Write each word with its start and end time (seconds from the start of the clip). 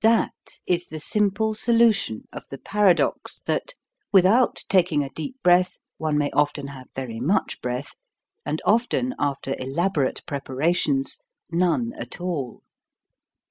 That 0.00 0.60
is 0.66 0.86
the 0.86 0.98
simple 0.98 1.52
solution 1.52 2.26
of 2.32 2.44
the 2.48 2.56
paradox 2.56 3.42
that 3.42 3.74
without 4.10 4.64
taking 4.70 5.04
a 5.04 5.10
deep 5.10 5.36
breath 5.42 5.76
one 5.98 6.16
may 6.16 6.30
often 6.30 6.68
have 6.68 6.86
very 6.96 7.20
much 7.20 7.60
breath 7.60 7.94
and 8.46 8.62
often 8.64 9.14
after 9.18 9.54
elaborate 9.58 10.24
preparations 10.24 11.18
none 11.50 11.92
at 11.98 12.18
all. 12.18 12.62